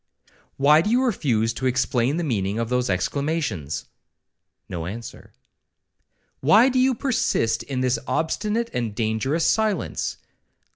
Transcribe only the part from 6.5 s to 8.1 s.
do you persist in this